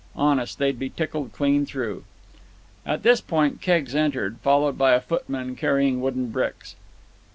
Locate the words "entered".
3.93-4.39